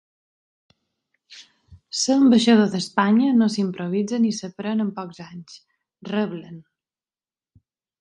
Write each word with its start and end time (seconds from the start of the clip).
Ser 1.99 2.15
ambaixador 2.21 2.73
d’Espanya 2.77 3.29
no 3.43 3.51
s’improvisa 3.57 4.21
ni 4.25 4.35
s’aprèn 4.41 4.85
en 4.89 4.93
pocs 4.99 5.23
anys, 5.31 5.63
reblen. 6.15 6.61